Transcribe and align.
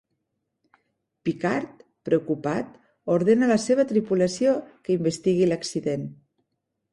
Picard, 1.27 1.83
preocupat, 2.09 2.71
ordena 3.17 3.47
a 3.49 3.51
la 3.51 3.59
seva 3.67 3.85
tripulació 3.93 4.55
que 4.89 4.97
investigui 4.97 5.51
l'accident. 5.53 6.11